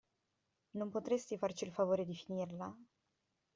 [0.77, 2.75] Non potresti farci il favore di finirla?